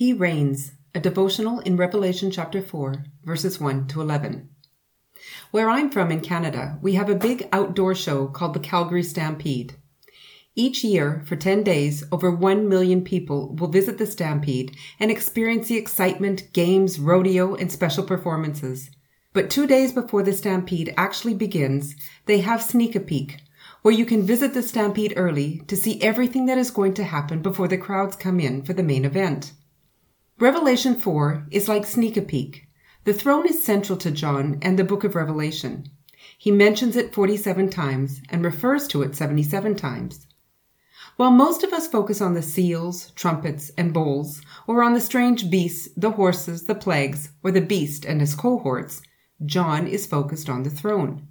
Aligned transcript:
He 0.00 0.14
reigns, 0.14 0.72
a 0.94 0.98
devotional 0.98 1.60
in 1.60 1.76
Revelation 1.76 2.30
chapter 2.30 2.62
4, 2.62 3.04
verses 3.22 3.60
1 3.60 3.86
to 3.88 4.00
11. 4.00 4.48
Where 5.50 5.68
I'm 5.68 5.90
from 5.90 6.10
in 6.10 6.22
Canada, 6.22 6.78
we 6.80 6.94
have 6.94 7.10
a 7.10 7.14
big 7.14 7.46
outdoor 7.52 7.94
show 7.94 8.26
called 8.26 8.54
the 8.54 8.60
Calgary 8.60 9.02
Stampede. 9.02 9.74
Each 10.54 10.82
year, 10.82 11.22
for 11.26 11.36
10 11.36 11.62
days, 11.64 12.02
over 12.10 12.30
1 12.30 12.66
million 12.66 13.04
people 13.04 13.54
will 13.56 13.68
visit 13.68 13.98
the 13.98 14.06
Stampede 14.06 14.74
and 14.98 15.10
experience 15.10 15.68
the 15.68 15.76
excitement, 15.76 16.50
games, 16.54 16.98
rodeo, 16.98 17.54
and 17.54 17.70
special 17.70 18.02
performances. 18.02 18.88
But 19.34 19.50
two 19.50 19.66
days 19.66 19.92
before 19.92 20.22
the 20.22 20.32
Stampede 20.32 20.94
actually 20.96 21.34
begins, 21.34 21.94
they 22.24 22.40
have 22.40 22.62
Sneak 22.62 22.96
a 22.96 23.00
Peek, 23.00 23.36
where 23.82 23.92
you 23.92 24.06
can 24.06 24.22
visit 24.22 24.54
the 24.54 24.62
Stampede 24.62 25.12
early 25.18 25.60
to 25.66 25.76
see 25.76 26.00
everything 26.00 26.46
that 26.46 26.56
is 26.56 26.70
going 26.70 26.94
to 26.94 27.04
happen 27.04 27.42
before 27.42 27.68
the 27.68 27.76
crowds 27.76 28.16
come 28.16 28.40
in 28.40 28.62
for 28.62 28.72
the 28.72 28.82
main 28.82 29.04
event. 29.04 29.52
Revelation 30.40 30.94
4 30.94 31.48
is 31.50 31.68
like 31.68 31.84
Sneak 31.84 32.16
a 32.16 32.22
Peek. 32.22 32.66
The 33.04 33.12
throne 33.12 33.46
is 33.46 33.62
central 33.62 33.98
to 33.98 34.10
John 34.10 34.58
and 34.62 34.78
the 34.78 34.84
book 34.84 35.04
of 35.04 35.14
Revelation. 35.14 35.90
He 36.38 36.50
mentions 36.50 36.96
it 36.96 37.12
47 37.12 37.68
times 37.68 38.22
and 38.30 38.42
refers 38.42 38.88
to 38.88 39.02
it 39.02 39.14
77 39.14 39.76
times. 39.76 40.26
While 41.16 41.30
most 41.30 41.62
of 41.62 41.74
us 41.74 41.86
focus 41.86 42.22
on 42.22 42.32
the 42.32 42.40
seals, 42.40 43.10
trumpets, 43.10 43.70
and 43.76 43.92
bowls, 43.92 44.40
or 44.66 44.82
on 44.82 44.94
the 44.94 45.00
strange 45.02 45.50
beasts, 45.50 45.90
the 45.94 46.12
horses, 46.12 46.64
the 46.64 46.74
plagues, 46.74 47.32
or 47.42 47.50
the 47.50 47.60
beast 47.60 48.06
and 48.06 48.22
his 48.22 48.34
cohorts, 48.34 49.02
John 49.44 49.86
is 49.86 50.06
focused 50.06 50.48
on 50.48 50.62
the 50.62 50.70
throne. 50.70 51.28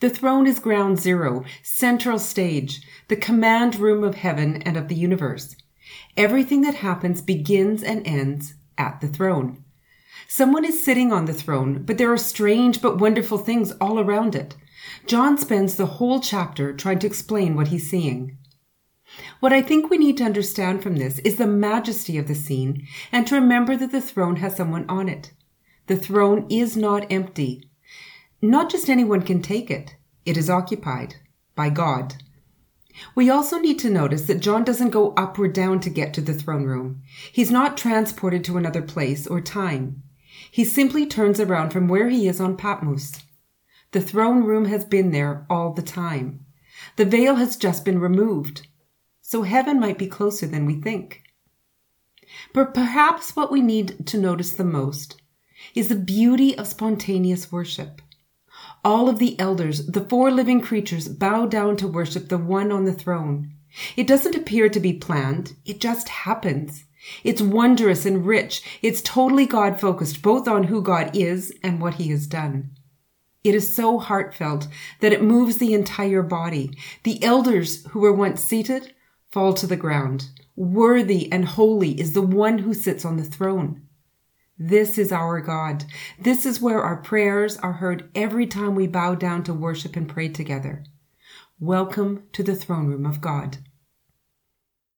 The 0.00 0.10
throne 0.10 0.48
is 0.48 0.58
ground 0.58 0.98
zero, 0.98 1.44
central 1.62 2.18
stage, 2.18 2.84
the 3.06 3.14
command 3.14 3.76
room 3.76 4.02
of 4.02 4.16
heaven 4.16 4.60
and 4.62 4.76
of 4.76 4.88
the 4.88 4.96
universe. 4.96 5.54
Everything 6.16 6.60
that 6.62 6.76
happens 6.76 7.20
begins 7.20 7.82
and 7.82 8.06
ends 8.06 8.54
at 8.78 9.00
the 9.00 9.08
throne. 9.08 9.64
Someone 10.28 10.64
is 10.64 10.84
sitting 10.84 11.12
on 11.12 11.26
the 11.26 11.32
throne, 11.32 11.82
but 11.84 11.98
there 11.98 12.12
are 12.12 12.16
strange 12.16 12.80
but 12.80 12.98
wonderful 12.98 13.38
things 13.38 13.72
all 13.80 13.98
around 13.98 14.34
it. 14.34 14.56
John 15.06 15.38
spends 15.38 15.76
the 15.76 15.86
whole 15.86 16.20
chapter 16.20 16.72
trying 16.72 16.98
to 17.00 17.06
explain 17.06 17.54
what 17.54 17.68
he's 17.68 17.88
seeing. 17.90 18.38
What 19.40 19.52
I 19.52 19.62
think 19.62 19.90
we 19.90 19.98
need 19.98 20.16
to 20.18 20.24
understand 20.24 20.82
from 20.82 20.96
this 20.96 21.18
is 21.20 21.36
the 21.36 21.46
majesty 21.46 22.18
of 22.18 22.26
the 22.26 22.34
scene 22.34 22.86
and 23.12 23.26
to 23.26 23.34
remember 23.34 23.76
that 23.76 23.92
the 23.92 24.00
throne 24.00 24.36
has 24.36 24.56
someone 24.56 24.86
on 24.88 25.08
it. 25.08 25.32
The 25.86 25.96
throne 25.96 26.46
is 26.50 26.76
not 26.76 27.10
empty. 27.12 27.70
Not 28.40 28.70
just 28.70 28.88
anyone 28.88 29.22
can 29.22 29.42
take 29.42 29.70
it. 29.70 29.96
It 30.24 30.36
is 30.36 30.50
occupied 30.50 31.16
by 31.54 31.70
God. 31.70 32.16
We 33.14 33.30
also 33.30 33.58
need 33.58 33.78
to 33.80 33.90
notice 33.90 34.22
that 34.22 34.40
John 34.40 34.64
doesn't 34.64 34.90
go 34.90 35.12
up 35.14 35.38
or 35.38 35.48
down 35.48 35.80
to 35.80 35.90
get 35.90 36.14
to 36.14 36.20
the 36.20 36.34
throne 36.34 36.64
room. 36.64 37.02
He's 37.32 37.50
not 37.50 37.76
transported 37.76 38.44
to 38.44 38.56
another 38.56 38.82
place 38.82 39.26
or 39.26 39.40
time. 39.40 40.02
He 40.50 40.64
simply 40.64 41.06
turns 41.06 41.40
around 41.40 41.70
from 41.70 41.88
where 41.88 42.08
he 42.08 42.28
is 42.28 42.40
on 42.40 42.56
Patmos. 42.56 43.12
The 43.92 44.00
throne 44.00 44.44
room 44.44 44.66
has 44.66 44.84
been 44.84 45.10
there 45.10 45.46
all 45.48 45.72
the 45.72 45.82
time. 45.82 46.44
The 46.96 47.04
veil 47.04 47.36
has 47.36 47.56
just 47.56 47.84
been 47.84 48.00
removed. 48.00 48.66
So 49.20 49.42
heaven 49.42 49.80
might 49.80 49.98
be 49.98 50.06
closer 50.06 50.46
than 50.46 50.66
we 50.66 50.80
think. 50.80 51.22
But 52.52 52.74
perhaps 52.74 53.36
what 53.36 53.52
we 53.52 53.60
need 53.60 54.06
to 54.06 54.18
notice 54.18 54.52
the 54.52 54.64
most 54.64 55.20
is 55.74 55.88
the 55.88 55.96
beauty 55.96 56.56
of 56.56 56.66
spontaneous 56.66 57.50
worship. 57.50 58.02
All 58.84 59.08
of 59.08 59.18
the 59.18 59.38
elders, 59.40 59.86
the 59.86 60.04
four 60.04 60.30
living 60.30 60.60
creatures, 60.60 61.08
bow 61.08 61.46
down 61.46 61.76
to 61.78 61.88
worship 61.88 62.28
the 62.28 62.36
one 62.36 62.70
on 62.70 62.84
the 62.84 62.92
throne. 62.92 63.54
It 63.96 64.06
doesn't 64.06 64.34
appear 64.34 64.68
to 64.68 64.78
be 64.78 64.92
planned. 64.92 65.54
It 65.64 65.80
just 65.80 66.10
happens. 66.10 66.84
It's 67.22 67.40
wondrous 67.40 68.04
and 68.04 68.26
rich. 68.26 68.62
It's 68.82 69.00
totally 69.00 69.46
God 69.46 69.80
focused, 69.80 70.20
both 70.20 70.46
on 70.46 70.64
who 70.64 70.82
God 70.82 71.16
is 71.16 71.52
and 71.62 71.80
what 71.80 71.94
he 71.94 72.08
has 72.10 72.26
done. 72.26 72.72
It 73.42 73.54
is 73.54 73.74
so 73.74 73.98
heartfelt 73.98 74.68
that 75.00 75.12
it 75.12 75.22
moves 75.22 75.56
the 75.56 75.74
entire 75.74 76.22
body. 76.22 76.76
The 77.04 77.22
elders 77.22 77.86
who 77.88 78.00
were 78.00 78.12
once 78.12 78.42
seated 78.42 78.92
fall 79.30 79.54
to 79.54 79.66
the 79.66 79.76
ground. 79.76 80.28
Worthy 80.56 81.30
and 81.32 81.46
holy 81.46 81.98
is 81.98 82.12
the 82.12 82.22
one 82.22 82.58
who 82.58 82.74
sits 82.74 83.04
on 83.04 83.16
the 83.16 83.24
throne. 83.24 83.82
This 84.58 84.98
is 84.98 85.10
our 85.10 85.40
God. 85.40 85.84
This 86.16 86.46
is 86.46 86.60
where 86.60 86.80
our 86.80 86.98
prayers 86.98 87.56
are 87.56 87.72
heard 87.72 88.08
every 88.14 88.46
time 88.46 88.76
we 88.76 88.86
bow 88.86 89.16
down 89.16 89.42
to 89.44 89.52
worship 89.52 89.96
and 89.96 90.08
pray 90.08 90.28
together. 90.28 90.84
Welcome 91.58 92.28
to 92.34 92.44
the 92.44 92.54
throne 92.54 92.86
room 92.86 93.04
of 93.04 93.20
God. 93.20 93.58